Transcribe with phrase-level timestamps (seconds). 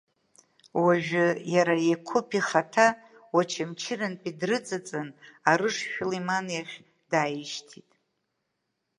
[0.83, 2.87] Уажәы иара Еқәыԥ ихаҭа
[3.35, 5.07] Уачамчырантәи дрыҵаҵан
[5.51, 6.75] Арыш Шәлиман иахь
[7.11, 7.89] дааишьҭит.